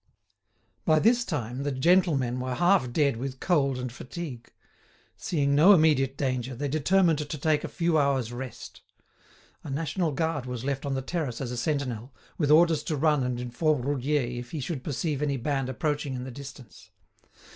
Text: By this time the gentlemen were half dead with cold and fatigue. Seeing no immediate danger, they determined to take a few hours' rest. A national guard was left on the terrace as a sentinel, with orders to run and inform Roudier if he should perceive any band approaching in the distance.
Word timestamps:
By 0.83 0.97
this 0.97 1.23
time 1.23 1.61
the 1.61 1.71
gentlemen 1.71 2.39
were 2.39 2.55
half 2.55 2.91
dead 2.91 3.17
with 3.17 3.39
cold 3.39 3.77
and 3.77 3.91
fatigue. 3.93 4.51
Seeing 5.15 5.53
no 5.53 5.73
immediate 5.73 6.17
danger, 6.17 6.55
they 6.55 6.67
determined 6.69 7.19
to 7.19 7.37
take 7.37 7.63
a 7.63 7.67
few 7.67 7.99
hours' 7.99 8.33
rest. 8.33 8.81
A 9.63 9.69
national 9.69 10.11
guard 10.11 10.47
was 10.47 10.65
left 10.65 10.87
on 10.87 10.95
the 10.95 11.03
terrace 11.03 11.39
as 11.39 11.51
a 11.51 11.55
sentinel, 11.55 12.11
with 12.39 12.49
orders 12.49 12.81
to 12.85 12.95
run 12.97 13.21
and 13.23 13.39
inform 13.39 13.83
Roudier 13.83 14.39
if 14.39 14.49
he 14.49 14.59
should 14.59 14.83
perceive 14.83 15.21
any 15.21 15.37
band 15.37 15.69
approaching 15.69 16.15
in 16.15 16.23
the 16.23 16.31
distance. 16.31 16.89